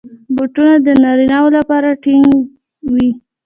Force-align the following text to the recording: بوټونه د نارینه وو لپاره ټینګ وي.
بوټونه 0.35 0.73
د 0.85 0.87
نارینه 1.03 1.37
وو 1.41 1.55
لپاره 1.57 1.89
ټینګ 2.03 2.29
وي. 2.93 3.09